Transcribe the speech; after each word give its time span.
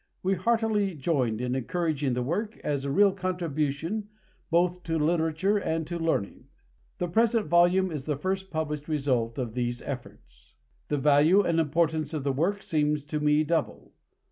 We 0.23 0.33
heartily 0.33 0.95
joined 0.95 1.41
in 1.41 1.53
encouraging 1.53 2.13
the 2.13 2.23
work, 2.23 2.57
as 2.63 2.85
a 2.85 2.91
real 2.91 3.13
contribution 3.13 4.09
both 4.49 4.81
to 4.85 4.97
literature 4.97 5.59
and 5.59 5.85
to 5.85 5.99
learning. 5.99 6.45
The 6.97 7.07
present 7.07 7.45
volume 7.45 7.91
is 7.91 8.07
the 8.07 8.17
first 8.17 8.49
published 8.49 8.87
result 8.87 9.37
of 9.37 9.53
these 9.53 9.79
efforts. 9.83 10.55
The 10.87 10.97
value 10.97 11.41
and 11.41 11.59
importance 11.59 12.15
of 12.15 12.23
the 12.23 12.33
work 12.33 12.63
seems 12.63 13.03
to 13.03 13.19
me 13.19 13.43
double. 13.43 13.93